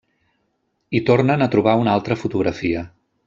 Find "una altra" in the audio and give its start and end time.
1.83-2.19